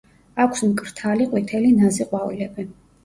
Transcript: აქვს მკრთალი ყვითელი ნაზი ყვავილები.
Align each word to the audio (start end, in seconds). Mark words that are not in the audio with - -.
აქვს 0.45 0.63
მკრთალი 0.69 1.27
ყვითელი 1.35 1.75
ნაზი 1.83 2.09
ყვავილები. 2.11 2.67